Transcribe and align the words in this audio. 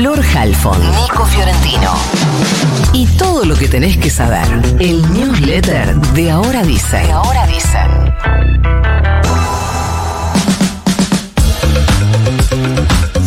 Flor 0.00 0.24
Halfon, 0.34 0.80
Nico 0.80 1.26
Fiorentino. 1.26 1.92
Y 2.94 3.04
todo 3.18 3.44
lo 3.44 3.54
que 3.54 3.68
tenés 3.68 3.98
que 3.98 4.08
saber. 4.08 4.46
El 4.78 5.02
newsletter 5.12 5.94
de 5.94 6.30
Ahora 6.30 6.62
Dicen. 6.62 7.06
De 7.06 7.12
Ahora 7.12 7.46
Dicen. 7.46 8.14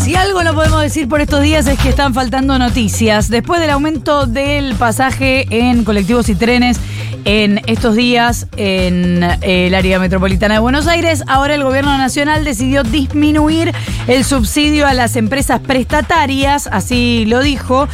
Si 0.03 0.15
algo 0.15 0.43
no 0.43 0.55
podemos 0.55 0.81
decir 0.81 1.07
por 1.07 1.21
estos 1.21 1.43
días 1.43 1.67
es 1.67 1.77
que 1.77 1.89
están 1.89 2.15
faltando 2.15 2.57
noticias. 2.57 3.29
Después 3.29 3.61
del 3.61 3.69
aumento 3.69 4.25
del 4.25 4.73
pasaje 4.73 5.45
en 5.51 5.83
colectivos 5.83 6.27
y 6.29 6.33
trenes 6.33 6.79
en 7.25 7.61
estos 7.67 7.95
días 7.95 8.47
en 8.57 9.23
el 9.41 9.73
área 9.75 9.99
metropolitana 9.99 10.55
de 10.55 10.59
Buenos 10.59 10.87
Aires, 10.87 11.23
ahora 11.27 11.55
el 11.55 11.63
gobierno 11.63 11.97
nacional 11.97 12.43
decidió 12.43 12.83
disminuir 12.83 13.71
el 14.07 14.23
subsidio 14.23 14.87
a 14.87 14.93
las 14.93 15.15
empresas 15.15 15.59
prestatarias, 15.59 16.67
así 16.71 17.25
lo 17.25 17.41
dijo. 17.41 17.87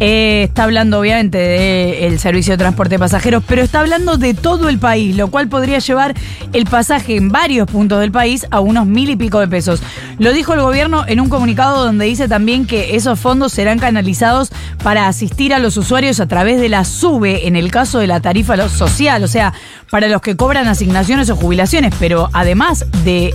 Eh, 0.00 0.44
está 0.44 0.64
hablando 0.64 0.98
obviamente 0.98 1.38
del 1.38 2.18
servicio 2.18 2.54
de 2.54 2.58
transporte 2.58 2.96
de 2.96 2.98
pasajeros, 2.98 3.44
pero 3.46 3.62
está 3.62 3.80
hablando 3.80 4.16
de 4.16 4.34
todo 4.34 4.68
el 4.68 4.78
país, 4.78 5.16
lo 5.16 5.28
cual 5.28 5.48
podría 5.48 5.78
llevar 5.78 6.14
el 6.52 6.66
pasaje 6.66 7.16
en 7.16 7.28
varios 7.28 7.68
puntos 7.70 8.00
del 8.00 8.10
país 8.10 8.46
a 8.50 8.60
unos 8.60 8.86
mil 8.86 9.08
y 9.08 9.16
pico 9.16 9.38
de 9.38 9.46
pesos. 9.46 9.82
Lo 10.18 10.32
dijo 10.32 10.52
el 10.54 10.60
gobierno 10.60 11.04
en 11.06 11.20
un 11.20 11.28
comunicado 11.28 11.84
donde 11.84 12.06
dice 12.06 12.28
también 12.28 12.66
que 12.66 12.96
esos 12.96 13.20
fondos 13.20 13.52
serán 13.52 13.78
canalizados 13.78 14.50
para 14.82 15.06
asistir 15.06 15.54
a 15.54 15.58
los 15.58 15.76
usuarios 15.76 16.18
a 16.18 16.26
través 16.26 16.60
de 16.60 16.68
la 16.68 16.84
SUBE 16.84 17.46
en 17.46 17.54
el 17.56 17.70
caso 17.70 17.98
de 17.98 18.06
la 18.08 18.20
tarifa 18.20 18.68
social, 18.68 19.22
o 19.22 19.28
sea, 19.28 19.54
para 19.90 20.08
los 20.08 20.20
que 20.22 20.36
cobran 20.36 20.66
asignaciones 20.66 21.30
o 21.30 21.36
jubilaciones, 21.36 21.94
pero 21.98 22.30
además 22.32 22.84
de 23.04 23.34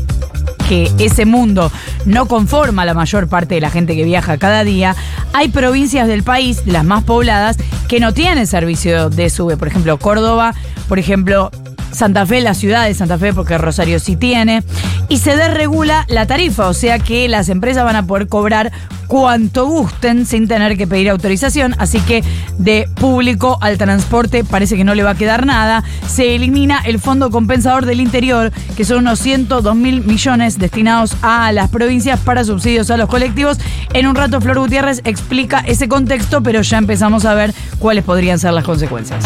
que 0.70 0.92
ese 1.00 1.26
mundo 1.26 1.72
no 2.06 2.28
conforma 2.28 2.86
la 2.86 2.94
mayor 2.94 3.28
parte 3.28 3.56
de 3.56 3.62
la 3.62 3.72
gente 3.72 3.96
que 3.96 4.04
viaja 4.04 4.38
cada 4.38 4.64
día, 4.64 4.96
hay 5.34 5.48
provincias 5.50 6.08
del 6.08 6.22
país, 6.22 6.62
las 6.68 6.86
más 6.86 7.04
pobladas, 7.04 7.58
que 7.88 8.00
no 8.00 8.14
tienen 8.14 8.46
servicio 8.46 9.10
de 9.10 9.32
SUBE. 9.32 9.58
Por 9.58 9.68
ejemplo, 9.68 9.98
Córdoba, 9.98 10.54
por 10.88 11.00
ejemplo, 11.00 11.50
Santa 11.92 12.26
Fe, 12.26 12.42
la 12.42 12.54
ciudad 12.54 12.86
de 12.86 12.94
Santa 12.94 13.18
Fe, 13.18 13.34
porque 13.34 13.58
Rosario 13.58 14.00
sí 14.00 14.16
tiene, 14.16 14.64
y 15.08 15.18
se 15.18 15.36
desregula 15.36 16.06
la 16.10 16.28
tarifa, 16.28 16.68
o 16.68 16.74
sea 16.74 17.00
que 17.00 17.28
las 17.28 17.50
empresas 17.50 17.84
van 17.84 17.96
a 17.96 18.06
poder 18.06 18.28
cobrar 18.28 18.72
cuanto 19.10 19.66
gusten 19.66 20.28
sin 20.28 20.48
tener 20.48 20.78
que 20.78 20.86
pedir 20.86 21.10
autorización, 21.10 21.76
así 21.80 22.00
que 22.02 22.24
de 22.60 22.88
público 22.94 23.58
al 23.60 23.80
transporte 23.80 24.44
parece 24.44 24.78
que 24.78 24.84
no 24.84 24.94
le 24.94 25.02
va 25.02 25.12
a 25.12 25.16
quedar 25.16 25.48
nada. 25.48 25.84
Se 26.08 26.36
elimina 26.36 26.80
el 26.86 27.00
Fondo 27.00 27.32
Compensador 27.32 27.88
del 27.88 28.02
Interior, 28.02 28.52
que 28.78 28.86
son 28.86 29.00
unos 29.00 29.20
102 29.20 29.76
mil 29.76 30.06
millones 30.06 30.60
destinados 30.60 31.18
a 31.24 31.52
las 31.52 31.70
provincias 31.70 32.20
para 32.20 32.44
subsidios 32.44 32.92
a 32.92 32.98
los 32.98 33.10
colectivos. 33.10 33.58
En 33.94 34.06
un 34.06 34.16
rato 34.16 34.42
Flor 34.42 34.60
Gutiérrez 34.60 35.02
explica 35.04 35.60
ese 35.62 35.90
contexto, 35.90 36.44
pero 36.44 36.62
ya 36.62 36.78
empezamos 36.78 37.26
a 37.26 37.34
ver 37.34 37.52
cuáles 37.80 38.04
podrían 38.04 38.38
ser 38.38 38.54
las 38.54 38.64
consecuencias. 38.64 39.26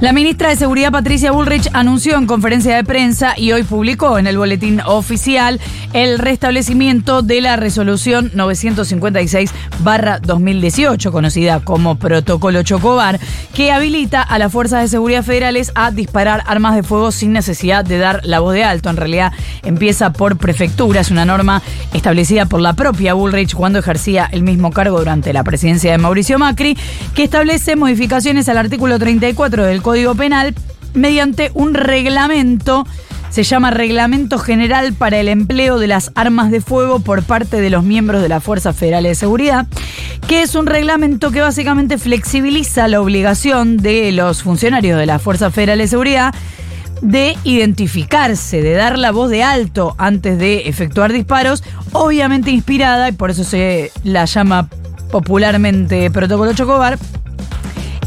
La 0.00 0.12
ministra 0.12 0.50
de 0.50 0.54
Seguridad 0.54 0.92
Patricia 0.92 1.32
Bullrich 1.32 1.68
anunció 1.72 2.16
en 2.16 2.26
conferencia 2.26 2.76
de 2.76 2.84
prensa 2.84 3.34
y 3.36 3.50
hoy 3.50 3.64
publicó 3.64 4.16
en 4.16 4.28
el 4.28 4.38
boletín 4.38 4.80
oficial 4.86 5.60
el 5.92 6.20
restablecimiento 6.20 7.22
de 7.22 7.40
la 7.40 7.56
resolución 7.56 8.30
956-2018, 8.30 11.10
conocida 11.10 11.58
como 11.58 11.96
Protocolo 11.96 12.62
Chocobar, 12.62 13.18
que 13.52 13.72
habilita 13.72 14.22
a 14.22 14.38
las 14.38 14.52
fuerzas 14.52 14.82
de 14.82 14.88
seguridad 14.88 15.24
federales 15.24 15.72
a 15.74 15.90
disparar 15.90 16.44
armas 16.46 16.76
de 16.76 16.84
fuego 16.84 17.10
sin 17.10 17.32
necesidad 17.32 17.84
de 17.84 17.98
dar 17.98 18.20
la 18.22 18.38
voz 18.38 18.54
de 18.54 18.62
alto. 18.62 18.90
En 18.90 18.98
realidad 18.98 19.32
empieza 19.64 20.12
por 20.12 20.38
prefectura, 20.38 21.00
es 21.00 21.10
una 21.10 21.24
norma 21.24 21.60
establecida 21.92 22.46
por 22.46 22.60
la 22.60 22.74
propia 22.74 23.14
Bullrich 23.14 23.52
cuando 23.52 23.80
ejercía 23.80 24.28
el 24.30 24.44
mismo 24.44 24.70
cargo 24.70 25.00
durante 25.00 25.32
la 25.32 25.42
presidencia 25.42 25.90
de 25.90 25.98
Mauricio 25.98 26.38
Macri, 26.38 26.78
que 27.16 27.24
establece 27.24 27.74
modificaciones 27.74 28.48
al 28.48 28.58
artículo 28.58 29.00
34 29.00 29.64
del 29.64 29.82
Código 29.88 30.14
Penal 30.14 30.54
mediante 30.92 31.50
un 31.54 31.72
reglamento 31.72 32.86
se 33.30 33.42
llama 33.42 33.70
Reglamento 33.70 34.38
General 34.38 34.92
para 34.92 35.16
el 35.16 35.28
Empleo 35.28 35.78
de 35.78 35.86
las 35.86 36.12
Armas 36.14 36.50
de 36.50 36.60
Fuego 36.60 37.00
por 37.00 37.22
parte 37.22 37.58
de 37.62 37.70
los 37.70 37.84
miembros 37.84 38.20
de 38.20 38.28
las 38.28 38.44
Fuerzas 38.44 38.76
Federales 38.76 39.12
de 39.12 39.14
Seguridad, 39.14 39.66
que 40.26 40.42
es 40.42 40.54
un 40.54 40.66
reglamento 40.66 41.30
que 41.30 41.40
básicamente 41.40 41.96
flexibiliza 41.96 42.86
la 42.86 43.00
obligación 43.00 43.78
de 43.78 44.12
los 44.12 44.42
funcionarios 44.42 44.98
de 44.98 45.06
las 45.06 45.22
Fuerzas 45.22 45.54
Federales 45.54 45.86
de 45.86 45.88
Seguridad 45.88 46.34
de 47.00 47.38
identificarse, 47.44 48.60
de 48.60 48.74
dar 48.74 48.98
la 48.98 49.10
voz 49.10 49.30
de 49.30 49.42
alto 49.42 49.94
antes 49.96 50.38
de 50.38 50.68
efectuar 50.68 51.14
disparos, 51.14 51.64
obviamente 51.92 52.50
inspirada, 52.50 53.08
y 53.08 53.12
por 53.12 53.30
eso 53.30 53.42
se 53.42 53.90
la 54.04 54.26
llama 54.26 54.68
popularmente 55.10 56.10
Protocolo 56.10 56.52
Chocobar, 56.52 56.98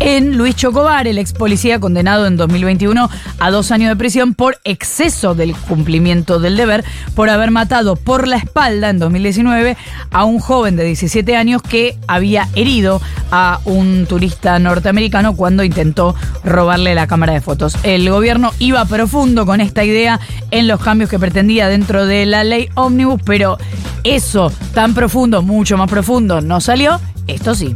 en 0.04 0.36
Luis 0.36 0.56
Chocobar, 0.56 1.08
el 1.08 1.20
ex 1.20 1.32
policía 1.32 1.80
condenado 1.80 2.26
en 2.26 2.36
2021 2.36 3.08
a 3.38 3.52
dos 3.52 3.72
años 3.72 3.90
de 3.90 3.96
prisión 3.96 4.34
por 4.34 4.58
exceso 4.64 5.36
del 5.36 5.56
cumplimiento 5.56 6.40
del 6.40 6.58
deber, 6.58 6.84
por 7.14 7.30
haber 7.30 7.52
matado 7.52 7.96
por 7.96 8.28
la 8.28 8.38
espalda 8.38 8.90
en 8.90 8.98
2019 8.98 9.78
a 10.10 10.26
un 10.26 10.40
joven 10.40 10.76
de 10.76 10.86
17 10.86 11.36
años 11.36 11.62
que 11.62 12.00
había 12.08 12.50
herido 12.56 13.00
a 13.30 13.60
un 13.66 14.08
turista 14.08 14.58
norteamericano 14.58 15.36
cuando 15.36 15.64
intentó 15.64 16.16
robarle 16.44 16.96
la 16.96 17.06
cámara 17.06 17.34
de 17.34 17.42
fotos. 17.42 17.78
El 17.84 18.10
gobierno 18.10 18.54
iba 18.58 18.84
profundo 18.86 19.46
con 19.46 19.62
esta 19.62 19.84
idea 19.84 20.20
en 20.50 20.68
los 20.68 20.82
cambios 20.82 21.12
que 21.12 21.20
pretendía 21.20 21.68
dentro 21.68 22.08
de 22.08 22.26
la 22.26 22.44
ley 22.44 22.70
Omnibus, 22.74 23.22
pero 23.24 23.60
eso 24.04 24.52
tan 24.74 24.96
profundo, 24.96 25.44
mucho 25.44 25.78
más 25.78 25.90
profundo, 25.92 26.42
no 26.42 26.60
salió. 26.60 27.00
Esto 27.28 27.54
sí. 27.54 27.76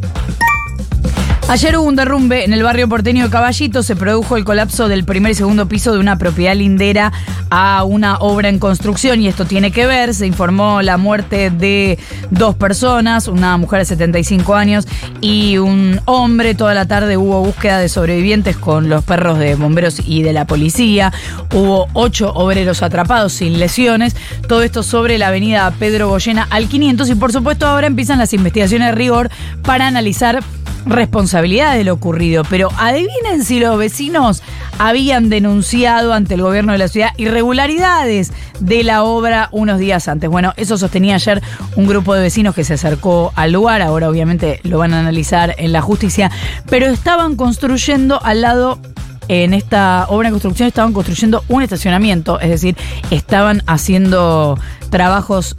Ayer 1.47 1.77
hubo 1.77 1.85
un 1.85 1.95
derrumbe 1.95 2.43
en 2.43 2.53
el 2.53 2.63
barrio 2.63 2.89
porteño 2.89 3.25
de 3.25 3.29
Caballito. 3.29 3.83
Se 3.83 3.95
produjo 3.95 4.35
el 4.35 4.43
colapso 4.43 4.87
del 4.87 5.05
primer 5.05 5.31
y 5.31 5.35
segundo 5.35 5.67
piso 5.67 5.93
de 5.93 5.99
una 5.99 6.17
propiedad 6.17 6.55
lindera 6.55 7.13
a 7.51 7.83
una 7.83 8.17
obra 8.17 8.49
en 8.49 8.57
construcción 8.57 9.21
y 9.21 9.27
esto 9.27 9.45
tiene 9.45 9.69
que 9.69 9.85
ver. 9.85 10.15
Se 10.15 10.25
informó 10.25 10.81
la 10.81 10.97
muerte 10.97 11.51
de 11.51 11.99
dos 12.31 12.55
personas, 12.55 13.27
una 13.27 13.57
mujer 13.57 13.79
de 13.79 13.85
75 13.85 14.55
años 14.55 14.87
y 15.21 15.59
un 15.59 16.01
hombre. 16.05 16.55
Toda 16.55 16.73
la 16.73 16.87
tarde 16.87 17.15
hubo 17.15 17.43
búsqueda 17.43 17.77
de 17.77 17.89
sobrevivientes 17.89 18.57
con 18.57 18.89
los 18.89 19.03
perros 19.03 19.37
de 19.37 19.53
bomberos 19.53 20.01
y 20.03 20.23
de 20.23 20.33
la 20.33 20.47
policía. 20.47 21.13
Hubo 21.53 21.87
ocho 21.93 22.33
obreros 22.33 22.81
atrapados 22.81 23.33
sin 23.33 23.59
lesiones. 23.59 24.15
Todo 24.47 24.63
esto 24.63 24.81
sobre 24.81 25.19
la 25.19 25.27
avenida 25.27 25.71
Pedro 25.77 26.09
Goyena 26.09 26.47
al 26.49 26.67
500 26.67 27.07
y 27.07 27.15
por 27.15 27.31
supuesto 27.31 27.67
ahora 27.67 27.85
empiezan 27.85 28.17
las 28.17 28.33
investigaciones 28.33 28.87
de 28.87 28.95
rigor 28.95 29.29
para 29.61 29.85
analizar 29.85 30.43
responsabilidad 30.85 31.75
de 31.75 31.83
lo 31.83 31.93
ocurrido, 31.93 32.43
pero 32.49 32.69
adivinen 32.77 33.43
si 33.43 33.59
los 33.59 33.77
vecinos 33.77 34.43
habían 34.77 35.29
denunciado 35.29 36.13
ante 36.13 36.35
el 36.35 36.41
gobierno 36.41 36.73
de 36.73 36.77
la 36.77 36.87
ciudad 36.87 37.09
irregularidades 37.17 38.31
de 38.59 38.83
la 38.83 39.03
obra 39.03 39.49
unos 39.51 39.79
días 39.79 40.07
antes. 40.07 40.29
Bueno, 40.29 40.53
eso 40.57 40.77
sostenía 40.77 41.15
ayer 41.15 41.41
un 41.75 41.87
grupo 41.87 42.13
de 42.13 42.21
vecinos 42.21 42.55
que 42.55 42.63
se 42.63 42.75
acercó 42.75 43.31
al 43.35 43.51
lugar, 43.51 43.81
ahora 43.81 44.09
obviamente 44.09 44.59
lo 44.63 44.77
van 44.77 44.93
a 44.93 44.99
analizar 44.99 45.55
en 45.57 45.71
la 45.71 45.81
justicia, 45.81 46.31
pero 46.69 46.87
estaban 46.87 47.35
construyendo 47.35 48.23
al 48.23 48.41
lado 48.41 48.79
en 49.27 49.53
esta 49.53 50.05
obra 50.09 50.29
de 50.29 50.33
construcción 50.33 50.67
estaban 50.67 50.93
construyendo 50.93 51.43
un 51.47 51.63
estacionamiento, 51.63 52.39
es 52.39 52.49
decir, 52.49 52.77
estaban 53.09 53.63
haciendo 53.65 54.59
trabajos 54.91 55.55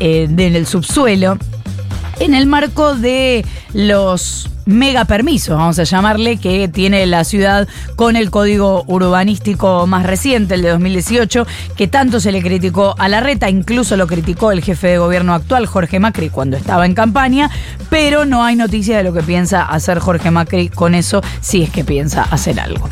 eh, 0.00 0.24
en 0.24 0.40
el 0.40 0.66
subsuelo 0.66 1.38
en 2.20 2.34
el 2.34 2.46
marco 2.46 2.94
de 2.94 3.44
los 3.72 4.50
mega 4.66 5.04
permisos, 5.04 5.56
vamos 5.56 5.78
a 5.78 5.84
llamarle, 5.84 6.38
que 6.38 6.68
tiene 6.68 7.04
la 7.06 7.24
ciudad 7.24 7.68
con 7.96 8.16
el 8.16 8.30
código 8.30 8.84
urbanístico 8.86 9.86
más 9.86 10.06
reciente, 10.06 10.54
el 10.54 10.62
de 10.62 10.70
2018, 10.70 11.46
que 11.76 11.86
tanto 11.86 12.20
se 12.20 12.32
le 12.32 12.42
criticó 12.42 12.94
a 12.98 13.08
la 13.08 13.20
reta, 13.20 13.50
incluso 13.50 13.96
lo 13.96 14.06
criticó 14.06 14.52
el 14.52 14.62
jefe 14.62 14.88
de 14.88 14.98
gobierno 14.98 15.34
actual, 15.34 15.66
Jorge 15.66 16.00
Macri, 16.00 16.30
cuando 16.30 16.56
estaba 16.56 16.86
en 16.86 16.94
campaña, 16.94 17.50
pero 17.90 18.24
no 18.24 18.42
hay 18.44 18.56
noticia 18.56 18.96
de 18.96 19.04
lo 19.04 19.12
que 19.12 19.22
piensa 19.22 19.64
hacer 19.64 19.98
Jorge 19.98 20.30
Macri 20.30 20.68
con 20.68 20.94
eso, 20.94 21.22
si 21.40 21.62
es 21.62 21.70
que 21.70 21.84
piensa 21.84 22.22
hacer 22.22 22.58
algo. 22.60 22.88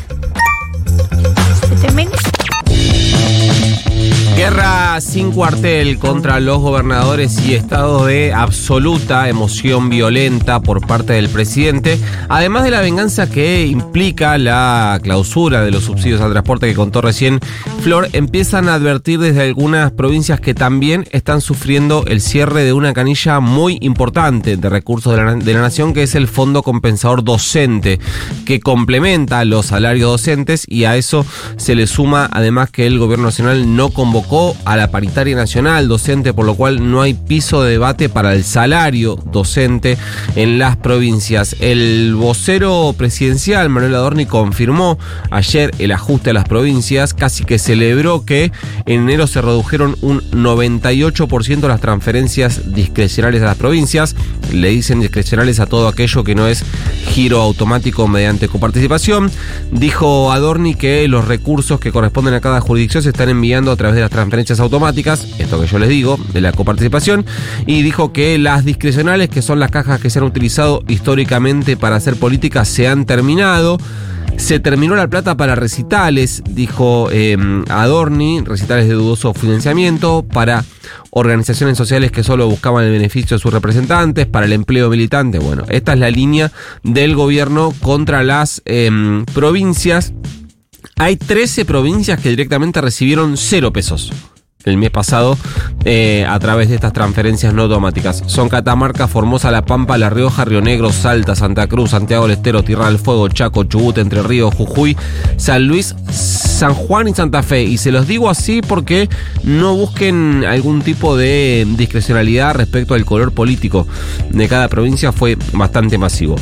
Guerra 4.43 4.99
sin 4.99 5.31
cuartel 5.31 5.97
contra 5.99 6.41
los 6.41 6.59
gobernadores 6.59 7.39
y 7.47 7.53
estado 7.53 8.05
de 8.05 8.33
absoluta 8.33 9.29
emoción 9.29 9.89
violenta 9.89 10.59
por 10.59 10.85
parte 10.85 11.13
del 11.13 11.29
presidente, 11.29 11.97
además 12.27 12.65
de 12.65 12.71
la 12.71 12.81
venganza 12.81 13.29
que 13.29 13.65
implica 13.65 14.37
la 14.37 14.99
clausura 15.01 15.61
de 15.61 15.71
los 15.71 15.85
subsidios 15.85 16.19
al 16.19 16.33
transporte 16.33 16.67
que 16.67 16.75
contó 16.75 16.99
recién 16.99 17.39
Flor, 17.83 18.09
empiezan 18.11 18.67
a 18.67 18.73
advertir 18.73 19.19
desde 19.19 19.43
algunas 19.43 19.93
provincias 19.93 20.41
que 20.41 20.53
también 20.53 21.05
están 21.11 21.39
sufriendo 21.39 22.03
el 22.05 22.19
cierre 22.19 22.65
de 22.65 22.73
una 22.73 22.93
canilla 22.93 23.39
muy 23.39 23.77
importante 23.79 24.57
de 24.57 24.69
recursos 24.69 25.15
de 25.15 25.23
la, 25.23 25.35
de 25.35 25.53
la 25.53 25.61
nación, 25.61 25.93
que 25.93 26.03
es 26.03 26.15
el 26.15 26.27
Fondo 26.27 26.63
Compensador 26.63 27.23
Docente, 27.23 27.99
que 28.45 28.59
complementa 28.59 29.45
los 29.45 29.67
salarios 29.67 30.11
docentes 30.11 30.65
y 30.67 30.83
a 30.83 30.97
eso 30.97 31.25
se 31.55 31.75
le 31.75 31.87
suma 31.87 32.29
además 32.31 32.71
que 32.71 32.87
el 32.87 32.99
gobierno 32.99 33.25
nacional 33.25 33.75
no 33.75 33.89
convocó 33.89 34.32
atacó 34.33 34.57
a 34.65 34.75
la 34.75 34.89
paritaria 34.89 35.35
nacional 35.35 35.87
docente, 35.87 36.33
por 36.33 36.45
lo 36.45 36.55
cual 36.55 36.89
no 36.89 37.01
hay 37.01 37.13
piso 37.13 37.61
de 37.61 37.71
debate 37.71 38.09
para 38.09 38.33
el 38.33 38.43
salario 38.43 39.15
docente 39.31 39.97
en 40.35 40.57
las 40.57 40.75
provincias. 40.77 41.55
El 41.59 42.15
vocero 42.15 42.95
presidencial, 42.97 43.69
Manuel 43.69 43.93
Adorni, 43.95 44.25
confirmó 44.25 44.97
ayer 45.29 45.71
el 45.77 45.91
ajuste 45.91 46.31
a 46.31 46.33
las 46.33 46.45
provincias, 46.45 47.13
casi 47.13 47.43
que 47.43 47.59
celebró 47.59 48.25
que 48.25 48.51
en 48.85 49.01
enero 49.01 49.27
se 49.27 49.41
redujeron 49.41 49.95
un 50.01 50.21
98% 50.31 51.67
las 51.67 51.81
transferencias 51.81 52.73
discrecionales 52.73 53.41
a 53.43 53.45
las 53.45 53.57
provincias. 53.57 54.15
Le 54.51 54.69
dicen 54.69 54.99
discrecionales 54.99 55.59
a 55.59 55.67
todo 55.67 55.87
aquello 55.87 56.23
que 56.23 56.35
no 56.35 56.47
es 56.47 56.63
giro 57.09 57.41
automático 57.41 58.07
mediante 58.07 58.47
coparticipación. 58.47 59.29
Dijo 59.71 60.31
Adorni 60.31 60.73
que 60.73 61.07
los 61.07 61.27
recursos 61.27 61.79
que 61.79 61.91
corresponden 61.91 62.33
a 62.33 62.41
cada 62.41 62.61
jurisdicción 62.61 63.03
se 63.03 63.09
están 63.09 63.29
enviando 63.29 63.71
a 63.71 63.75
través 63.75 63.95
de 63.95 64.01
las 64.01 64.09
transferencias 64.13 64.61
automáticas, 64.61 65.27
esto 65.39 65.59
que 65.59 65.67
yo 65.67 65.79
les 65.79 65.89
digo, 65.89 66.17
de 66.31 66.39
la 66.39 66.53
coparticipación, 66.53 67.25
y 67.65 67.81
dijo 67.81 68.13
que 68.13 68.37
las 68.37 68.63
discrecionales, 68.63 69.27
que 69.27 69.41
son 69.41 69.59
las 69.59 69.71
cajas 69.71 69.99
que 69.99 70.09
se 70.09 70.19
han 70.19 70.25
utilizado 70.25 70.83
históricamente 70.87 71.75
para 71.75 71.97
hacer 71.97 72.15
política, 72.15 72.63
se 72.63 72.87
han 72.87 73.05
terminado. 73.05 73.77
Se 74.37 74.59
terminó 74.59 74.95
la 74.95 75.07
plata 75.07 75.37
para 75.37 75.53
recitales, 75.53 76.41
dijo 76.49 77.07
eh, 77.11 77.37
Adorni, 77.69 78.41
recitales 78.41 78.87
de 78.87 78.95
dudoso 78.95 79.33
financiamiento, 79.33 80.23
para 80.23 80.65
organizaciones 81.11 81.77
sociales 81.77 82.11
que 82.11 82.23
solo 82.23 82.47
buscaban 82.47 82.83
el 82.83 82.91
beneficio 82.91 83.37
de 83.37 83.41
sus 83.41 83.53
representantes, 83.53 84.25
para 84.25 84.47
el 84.47 84.53
empleo 84.53 84.89
militante. 84.89 85.37
Bueno, 85.37 85.65
esta 85.69 85.93
es 85.93 85.99
la 85.99 86.09
línea 86.09 86.51
del 86.81 87.15
gobierno 87.15 87.73
contra 87.81 88.23
las 88.23 88.63
eh, 88.65 89.23
provincias. 89.33 90.13
Hay 90.97 91.17
13 91.17 91.65
provincias 91.65 92.19
que 92.19 92.29
directamente 92.29 92.81
recibieron 92.81 93.37
cero 93.37 93.73
pesos 93.73 94.11
el 94.65 94.77
mes 94.77 94.91
pasado 94.91 95.37
eh, 95.85 96.25
a 96.27 96.39
través 96.39 96.69
de 96.69 96.75
estas 96.75 96.93
transferencias 96.93 97.53
no 97.53 97.63
automáticas. 97.63 98.23
Son 98.27 98.49
Catamarca, 98.49 99.07
Formosa, 99.07 99.51
La 99.51 99.65
Pampa, 99.65 99.97
La 99.97 100.09
Rioja, 100.09 100.45
Río 100.45 100.61
Negro, 100.61 100.91
Salta, 100.91 101.35
Santa 101.35 101.67
Cruz, 101.67 101.91
Santiago 101.91 102.27
del 102.27 102.37
Estero, 102.37 102.63
Tierra 102.63 102.87
del 102.87 102.99
Fuego, 102.99 103.27
Chaco, 103.27 103.65
Chubut, 103.65 103.97
Entre 103.97 104.23
Ríos, 104.23 104.53
Jujuy, 104.55 104.95
San 105.37 105.67
Luis, 105.67 105.95
San 106.09 106.73
Juan 106.73 107.09
y 107.09 107.13
Santa 107.13 107.43
Fe. 107.43 107.63
Y 107.63 107.77
se 107.77 107.91
los 107.91 108.07
digo 108.07 108.29
así 108.29 108.61
porque 108.61 109.09
no 109.43 109.75
busquen 109.75 110.45
algún 110.45 110.81
tipo 110.81 111.17
de 111.17 111.67
discrecionalidad 111.75 112.55
respecto 112.55 112.93
al 112.93 113.05
color 113.05 113.33
político 113.33 113.87
de 114.29 114.47
cada 114.47 114.69
provincia, 114.69 115.11
fue 115.11 115.37
bastante 115.51 115.97
masivo. 115.97 116.35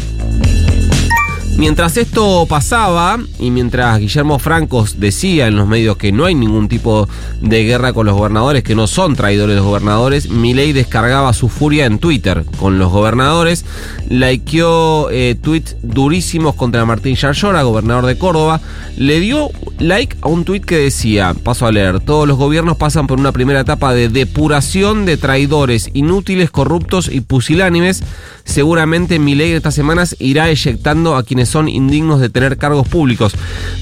Mientras 1.57 1.95
esto 1.98 2.48
pasaba 2.48 3.19
y 3.39 3.51
mientras 3.51 4.00
Guillermo 4.00 4.39
Francos 4.39 5.00
decía 5.00 5.48
en 5.48 5.56
los 5.56 5.68
medios 5.68 5.95
que 5.98 6.12
no 6.12 6.25
hay 6.25 6.33
ningún 6.33 6.68
tipo 6.68 7.07
de 7.39 7.63
guerra 7.63 7.94
con 7.94 8.07
los 8.07 8.15
gobernadores, 8.15 8.63
que 8.63 8.74
no 8.74 8.88
son 8.88 9.15
traidores 9.15 9.57
los 9.57 9.65
gobernadores, 9.65 10.30
Milei 10.30 10.74
descargaba 10.74 11.33
su 11.33 11.50
furia 11.50 11.86
en 11.86 12.00
Twitter 12.00 12.45
con 12.57 12.80
los 12.80 12.92
gobernadores, 12.92 13.65
likeó 14.09 15.09
eh, 15.12 15.36
tweets 15.39 15.75
durísimos 15.83 16.56
contra 16.56 16.86
Martín 16.86 17.15
Yarlora, 17.15 17.62
gobernador 17.62 18.07
de 18.07 18.18
Córdoba, 18.18 18.59
le 18.98 19.19
dio 19.19 19.50
like 19.77 20.18
a 20.21 20.30
un 20.30 20.45
tweet 20.45 20.62
que 20.62 20.77
decía, 20.77 21.36
paso 21.44 21.68
a 21.68 21.71
leer, 21.71 22.00
todos 22.00 22.27
los 22.27 22.38
gobiernos 22.38 22.77
pasan 22.77 23.06
por 23.06 23.19
una 23.19 23.33
primera 23.33 23.59
etapa 23.59 23.94
de 23.94 24.09
depuración 24.09 25.06
de 25.06 25.18
traidores 25.18 25.92
inútiles, 25.94 26.50
corruptos 26.50 27.07
y 27.12 27.21
pusilánimes, 27.21 28.03
seguramente 28.45 29.19
Milei 29.19 29.51
estas 29.51 29.75
semanas 29.75 30.15
irá 30.19 30.50
eyectando 30.50 31.15
a 31.15 31.24
quienes 31.24 31.50
son 31.51 31.69
indignos 31.69 32.19
de 32.19 32.30
tener 32.30 32.57
cargos 32.57 32.88
públicos. 32.88 33.33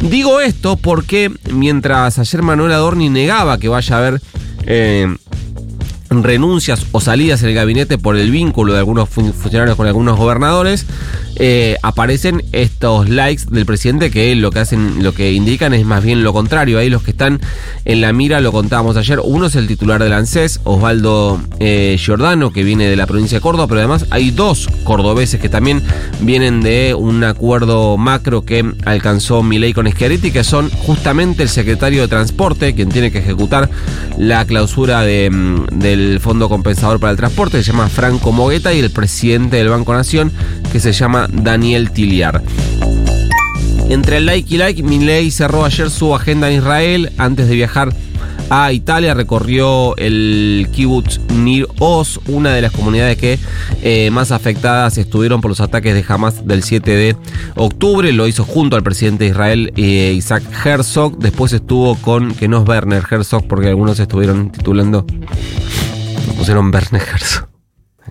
Digo 0.01 0.41
esto 0.41 0.75
porque 0.75 1.31
mientras 1.51 2.19
ayer 2.19 2.41
Manuel 2.41 2.73
Adorni 2.73 3.09
negaba 3.09 3.57
que 3.57 3.69
vaya 3.69 3.95
a 3.95 3.99
haber... 3.99 4.21
Eh, 4.65 5.15
renuncias 6.09 6.85
o 6.91 7.01
salidas 7.01 7.43
en 7.43 7.49
el 7.49 7.55
gabinete 7.55 7.97
por 7.97 8.17
el 8.17 8.31
vínculo 8.31 8.73
de 8.73 8.79
algunos 8.79 9.09
funcionarios 9.09 9.75
con 9.75 9.87
algunos 9.87 10.17
gobernadores, 10.17 10.85
eh, 11.35 11.77
aparecen 11.83 12.43
estos 12.51 13.07
likes 13.07 13.43
del 13.49 13.65
presidente 13.65 14.11
que 14.11 14.35
lo 14.35 14.51
que 14.51 14.59
hacen, 14.59 15.03
lo 15.03 15.13
que 15.13 15.31
indican 15.31 15.73
es 15.73 15.85
más 15.85 16.03
bien 16.03 16.23
lo 16.23 16.33
contrario. 16.33 16.79
Ahí 16.79 16.89
los 16.89 17.03
que 17.03 17.11
están 17.11 17.39
en 17.85 18.01
la 18.01 18.11
mira, 18.11 18.41
lo 18.41 18.51
contábamos 18.51 18.97
ayer, 18.97 19.19
uno 19.23 19.45
es 19.45 19.55
el 19.55 19.67
titular 19.67 20.03
del 20.03 20.13
ANSES, 20.13 20.61
Osvaldo 20.63 21.39
eh, 21.59 21.97
Giordano, 21.97 22.51
que 22.51 22.63
viene 22.63 22.87
de 22.87 22.95
la 22.95 23.07
provincia 23.07 23.37
de 23.37 23.41
Córdoba, 23.41 23.67
pero 23.67 23.79
además 23.79 24.05
hay 24.09 24.31
dos 24.31 24.67
cordobeses 24.83 25.39
que 25.39 25.49
también 25.49 25.81
vienen 26.21 26.61
de 26.61 26.93
un 26.93 27.23
acuerdo 27.23 27.97
macro 27.97 28.43
que 28.43 28.73
alcanzó 28.85 29.43
Milei 29.43 29.73
con 29.73 29.89
Schiaretti, 29.89 30.31
que 30.31 30.43
son 30.43 30.69
justamente 30.69 31.43
el 31.43 31.49
secretario 31.49 32.01
de 32.01 32.07
Transporte, 32.07 32.73
quien 32.75 32.89
tiene 32.89 33.11
que 33.11 33.19
ejecutar 33.19 33.69
la 34.17 34.45
clausura 34.45 35.01
de, 35.01 35.29
mm, 35.29 35.79
del 35.99 36.19
Fondo 36.19 36.49
Compensador 36.49 36.99
para 36.99 37.11
el 37.11 37.17
Transporte, 37.17 37.61
se 37.61 37.71
llama 37.71 37.89
Franco 37.89 38.31
Mogueta, 38.31 38.73
y 38.73 38.79
el 38.79 38.91
presidente 38.91 39.57
del 39.57 39.69
Banco 39.69 39.93
Nación, 39.93 40.31
que 40.71 40.79
se 40.79 40.91
llama 40.91 41.27
Daniel 41.31 41.91
Tiliar. 41.91 42.41
Entre 43.89 44.17
el 44.17 44.25
like 44.25 44.53
y 44.53 44.57
like, 44.57 44.83
Milei 44.83 45.31
cerró 45.31 45.65
ayer 45.65 45.89
su 45.89 46.13
agenda 46.13 46.49
en 46.49 46.57
Israel 46.57 47.11
antes 47.17 47.47
de 47.47 47.55
viajar 47.55 47.93
a 48.49 48.73
Italia, 48.73 49.13
recorrió 49.13 49.95
el 49.97 50.67
kibbutz 50.71 51.19
Nir 51.33 51.67
Oz, 51.79 52.19
una 52.27 52.53
de 52.53 52.61
las 52.61 52.71
comunidades 52.71 53.17
que 53.17 53.39
eh, 53.83 54.09
más 54.11 54.31
afectadas 54.31 54.97
estuvieron 54.97 55.39
por 55.39 55.49
los 55.49 55.61
ataques 55.61 55.93
de 55.93 56.03
Hamas 56.07 56.45
del 56.47 56.63
7 56.63 56.91
de 56.95 57.15
octubre. 57.55 58.11
Lo 58.11 58.27
hizo 58.27 58.43
junto 58.45 58.75
al 58.75 58.83
presidente 58.83 59.25
de 59.25 59.29
Israel, 59.29 59.73
eh, 59.75 60.13
Isaac 60.15 60.43
Herzog. 60.65 61.19
Después 61.19 61.53
estuvo 61.53 61.95
con, 61.95 62.33
que 62.33 62.47
no 62.47 62.61
es 62.61 62.67
Werner 62.67 63.03
Herzog, 63.09 63.47
porque 63.47 63.67
algunos 63.67 63.99
estuvieron 63.99 64.51
titulando, 64.51 65.05
pusieron 66.39 66.71
Werner. 66.73 67.03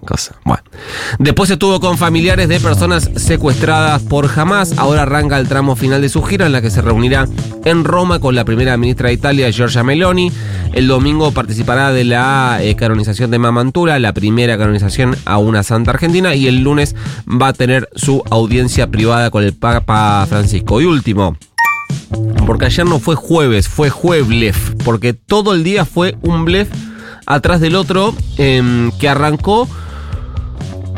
Cosa. 0.07 0.37
Bueno. 0.45 0.63
Después 1.19 1.51
estuvo 1.51 1.81
con 1.81 1.99
familiares 1.99 2.49
de 2.49 2.61
personas 2.61 3.11
secuestradas 3.17 4.03
por 4.03 4.31
Hamas. 4.37 4.79
Ahora 4.79 5.03
arranca 5.03 5.39
el 5.39 5.49
tramo 5.49 5.75
final 5.75 6.01
de 6.03 6.09
su 6.09 6.23
gira 6.23 6.47
en 6.47 6.53
la 6.53 6.63
que 6.63 6.71
se 6.71 6.83
reunirá 6.83 7.27
en 7.65 7.83
Roma 7.85 8.21
con 8.21 8.37
la 8.37 8.45
primera 8.45 8.77
ministra 8.77 9.09
de 9.09 9.15
Italia, 9.15 9.51
Giorgia 9.51 9.83
Meloni. 9.83 10.31
El 10.73 10.87
domingo 10.87 11.33
participará 11.33 11.91
de 11.91 12.05
la 12.05 12.59
eh, 12.61 12.77
canonización 12.77 13.33
de 13.33 13.41
Mamantura, 13.41 13.99
la 13.99 14.13
primera 14.13 14.57
canonización 14.57 15.17
a 15.25 15.39
una 15.39 15.65
santa 15.65 15.91
argentina. 15.91 16.35
Y 16.35 16.47
el 16.47 16.63
lunes 16.63 16.95
va 17.27 17.49
a 17.49 17.53
tener 17.53 17.89
su 17.97 18.23
audiencia 18.31 18.91
privada 18.91 19.31
con 19.31 19.43
el 19.43 19.55
Papa 19.55 20.25
Francisco. 20.29 20.81
Y 20.81 20.85
último, 20.85 21.37
porque 22.47 22.67
ayer 22.67 22.87
no 22.87 23.01
fue 23.01 23.17
jueves, 23.17 23.69
fue 23.69 23.91
jueves, 23.91 24.57
porque 24.85 25.13
todo 25.13 25.55
el 25.55 25.65
día 25.65 25.85
fue 25.85 26.17
un 26.23 26.45
blef 26.45 26.69
atrás 27.29 27.61
del 27.61 27.77
otro 27.77 28.15
em, 28.39 28.91
que 28.93 29.09
arrancó 29.09 29.69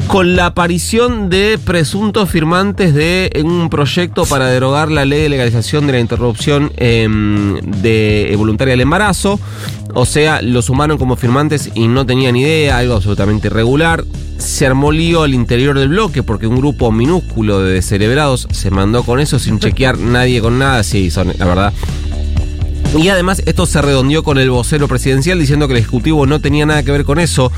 con 0.06 0.35
la 0.35 0.47
aparición 0.47 1.31
de 1.31 1.57
presuntos 1.64 2.28
firmantes 2.28 2.95
de 2.95 3.31
un 3.45 3.71
proyecto 3.71 4.25
para 4.25 4.47
derogar 4.47 4.90
la 4.90 5.04
ley 5.04 5.23
de 5.23 5.28
legalización 5.28 5.87
de 5.87 5.93
la 5.93 6.00
interrupción 6.00 6.73
em, 6.76 7.61
de, 7.61 8.35
voluntaria 8.37 8.73
del 8.73 8.81
embarazo. 8.81 9.38
O 9.95 10.07
sea, 10.07 10.43
lo 10.43 10.62
sumaron 10.62 10.99
como 10.99 11.14
firmantes 11.14 11.71
y 11.75 11.87
no 11.87 12.07
tenían 12.07 12.35
idea, 12.35 12.78
algo 12.78 12.95
absolutamente 12.95 13.49
irregular. 13.49 14.04
Se 14.38 14.66
armó 14.66 14.90
lío 14.90 15.23
al 15.23 15.35
interior 15.35 15.78
del 15.78 15.90
bloque 15.90 16.25
porque 16.25 16.49
un 16.49 16.57
grupo 16.57 16.90
minúsculo 16.90 17.61
de 17.61 17.75
descerebrados 17.75 18.49
se 18.50 18.71
mandó 18.71 19.04
con 19.04 19.21
eso 19.21 19.38
sin 19.38 19.61
chequear 19.61 19.99
nadie 19.99 20.40
con 20.40 20.59
nada. 20.59 20.83
Sí, 20.83 21.11
son, 21.11 21.33
la 21.38 21.47
verdad. 21.47 21.73
Y 22.97 23.09
además 23.09 23.42
esto 23.47 23.66
se 23.66 23.80
redondeó 23.80 24.25
con 24.25 24.38
el 24.38 24.50
vocero 24.50 24.88
presidencial 24.88 25.38
diciendo 25.38 25.68
que 25.68 25.75
el 25.75 25.80
Ejecutivo 25.80 26.26
no 26.26 26.40
tenía 26.40 26.66
nada 26.66 26.82
que 26.82 26.90
ver 26.90 27.04
con 27.04 27.18
eso. 27.20 27.52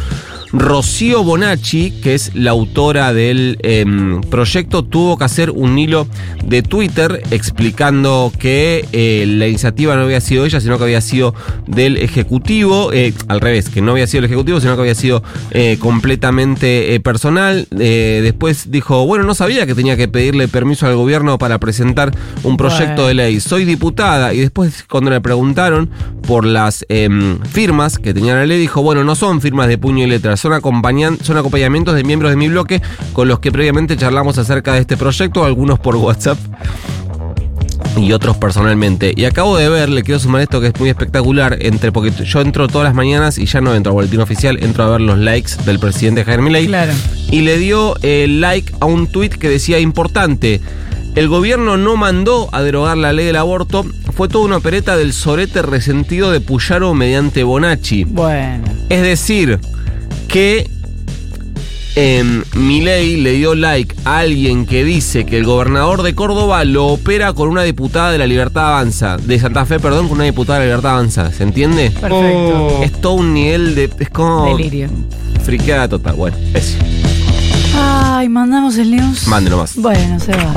Rocío 0.52 1.25
Bonacci, 1.25 1.90
que 2.02 2.14
es 2.14 2.35
la 2.35 2.50
autora 2.50 3.12
del 3.12 3.59
em, 3.62 4.21
proyecto, 4.21 4.85
tuvo 4.85 5.16
que 5.16 5.25
hacer 5.25 5.50
un 5.50 5.78
hilo 5.78 6.06
de 6.44 6.62
Twitter 6.62 7.23
explicando 7.30 8.32
que 8.38 8.87
eh, 8.92 9.25
la 9.26 9.47
iniciativa 9.47 9.97
no 9.97 10.02
había 10.02 10.21
sido 10.21 10.44
ella, 10.44 10.61
sino 10.61 10.76
que 10.76 10.85
había 10.85 11.00
sido 11.00 11.35
del 11.66 11.97
Ejecutivo, 11.97 12.92
eh, 12.92 13.14
al 13.28 13.40
revés, 13.40 13.71
que 13.71 13.80
no 13.80 13.92
había 13.92 14.06
sido 14.06 14.21
el 14.21 14.26
Ejecutivo, 14.26 14.61
sino 14.61 14.75
que 14.76 14.82
había 14.82 14.94
sido 14.94 15.23
eh, 15.52 15.78
completamente 15.80 17.00
personal. 17.00 17.66
después 17.71 18.71
dijo, 18.71 19.06
bueno, 19.06 19.25
no 19.25 19.35
sabía 19.35 19.66
que 19.66 19.75
tenía 19.75 19.97
que 19.97 20.09
pedirle 20.09 20.49
permiso 20.49 20.87
al 20.87 20.97
gobierno 20.97 21.38
para 21.38 21.59
presentar 21.59 22.12
un 22.42 22.56
proyecto 22.56 23.06
de 23.06 23.14
ley. 23.14 23.40
Soy 23.40 23.64
diputada 23.64 24.35
y 24.35 24.40
después 24.40 24.85
cuando 24.88 25.11
le 25.11 25.21
preguntaron 25.21 25.90
por 26.32 26.46
las 26.46 26.86
em, 26.88 27.38
firmas 27.40 27.98
que 27.98 28.14
tenía 28.14 28.34
la 28.34 28.46
ley, 28.46 28.58
dijo, 28.58 28.80
bueno, 28.80 29.04
no 29.04 29.14
son 29.14 29.42
firmas 29.42 29.68
de 29.68 29.76
puño 29.76 30.02
y 30.02 30.06
letras 30.06 30.40
son, 30.40 30.52
son 31.22 31.36
acompañamientos 31.36 31.94
de 31.94 32.04
miembros 32.04 32.32
de 32.32 32.36
mi 32.36 32.48
bloque 32.48 32.80
con 33.12 33.28
los 33.28 33.38
que 33.40 33.52
previamente 33.52 33.98
charlamos 33.98 34.38
acerca 34.38 34.72
de 34.72 34.80
este 34.80 34.96
proyecto, 34.96 35.44
algunos 35.44 35.78
por 35.78 35.94
WhatsApp 35.96 36.38
y 37.98 38.12
otros 38.14 38.38
personalmente. 38.38 39.12
Y 39.14 39.26
acabo 39.26 39.58
de 39.58 39.68
ver, 39.68 39.90
le 39.90 40.02
quiero 40.02 40.18
sumar 40.18 40.40
esto 40.40 40.58
que 40.62 40.68
es 40.68 40.80
muy 40.80 40.88
espectacular, 40.88 41.58
entre 41.60 41.92
porque 41.92 42.10
yo 42.10 42.40
entro 42.40 42.66
todas 42.66 42.86
las 42.86 42.94
mañanas 42.94 43.36
y 43.36 43.44
ya 43.44 43.60
no 43.60 43.74
entro 43.74 43.90
al 43.90 43.96
boletín 43.96 44.22
oficial, 44.22 44.58
entro 44.62 44.84
a 44.84 44.92
ver 44.92 45.02
los 45.02 45.18
likes 45.18 45.52
del 45.66 45.78
presidente 45.78 46.24
Jaime 46.24 46.44
Milei. 46.44 46.66
Claro. 46.66 46.94
Y 47.30 47.42
le 47.42 47.58
dio 47.58 47.94
el 48.00 48.40
like 48.40 48.72
a 48.80 48.86
un 48.86 49.06
tweet 49.06 49.28
que 49.28 49.50
decía 49.50 49.80
importante. 49.80 50.62
El 51.14 51.28
gobierno 51.28 51.76
no 51.76 51.97
mandó 51.97 52.49
a 52.52 52.62
derogar 52.62 52.97
la 52.97 53.12
ley 53.12 53.26
del 53.26 53.37
aborto, 53.37 53.85
fue 54.14 54.28
toda 54.28 54.45
una 54.45 54.57
opereta 54.57 54.97
del 54.97 55.12
sorete 55.12 55.62
resentido 55.62 56.31
de 56.31 56.40
Puyaro 56.40 56.95
mediante 56.95 57.45
Bonacci. 57.45 58.04
Bueno. 58.04 58.64
Es 58.88 59.02
decir, 59.02 59.59
que 60.28 60.71
eh, 61.95 62.42
Milei 62.54 63.19
le 63.19 63.33
dio 63.33 63.54
like 63.54 63.95
a 64.04 64.21
alguien 64.21 64.64
que 64.64 64.85
dice 64.85 65.26
que 65.26 65.37
el 65.37 65.45
gobernador 65.45 66.02
de 66.02 66.14
Córdoba 66.14 66.64
lo 66.64 66.87
opera 66.87 67.35
con 67.35 67.49
una 67.49 67.62
diputada 67.62 68.11
de 68.11 68.19
la 68.19 68.26
Libertad 68.26 68.69
Avanza, 68.69 69.19
de 69.19 69.38
Santa 69.38 69.66
Fe, 69.66 69.78
perdón, 69.78 70.09
con 70.09 70.16
una 70.16 70.25
diputada 70.25 70.61
de 70.61 70.66
la 70.66 70.71
Libertad 70.71 70.92
Avanza, 70.92 71.31
¿se 71.31 71.42
entiende? 71.42 71.90
Perfecto. 71.90 72.83
Es 72.83 72.92
todo 73.00 73.14
un 73.14 73.35
nivel 73.35 73.75
de... 73.75 73.90
Es 73.99 74.09
como... 74.09 74.57
Delirio. 74.57 74.88
Friqueada 75.45 75.88
total, 75.88 76.14
bueno, 76.14 76.37
eso. 76.54 76.78
Ay, 77.74 78.28
mandamos 78.28 78.76
el 78.78 78.90
news. 78.90 79.26
Mándelo 79.26 79.58
más. 79.58 79.76
Bueno, 79.76 80.18
se 80.20 80.32
va. 80.32 80.52